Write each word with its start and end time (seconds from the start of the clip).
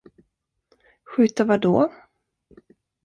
Skjuta 1.03 1.43
vad 1.43 1.61
då? 1.61 1.91